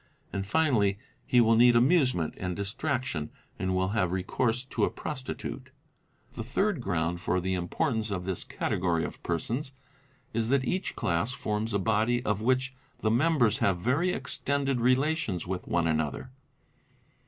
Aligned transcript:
And 0.33 0.47
finally 0.47 0.97
he 1.27 1.39
will 1.41 1.55
need 1.55 1.75
amusement 1.75 2.33
and 2.37 2.55
distraction 2.55 3.29
and 3.59 3.75
will 3.75 3.89
have 3.89 4.11
recourse 4.11 4.63
to 4.65 4.83
a 4.83 4.89
prostitute.— 4.89 5.69
The 6.33 6.43
third 6.43 6.81
ground 6.81 7.21
for 7.21 7.39
the 7.39 7.53
importance 7.53 8.09
of 8.09 8.25
this 8.25 8.43
category 8.43 9.03
of 9.03 9.21
persons 9.21 9.73
is 10.33 10.49
that 10.49 10.65
~ 10.65 10.65
each 10.65 10.95
class 10.95 11.33
forms 11.33 11.71
a 11.71 11.77
body 11.77 12.25
of 12.25 12.41
which 12.41 12.73
the 13.01 13.11
members 13.11 13.59
have 13.59 13.77
very 13.77 14.09
extended 14.11 14.79
rela 14.79 15.15
tions 15.15 15.45
with 15.45 15.67
one 15.67 15.85
another. 15.85 16.31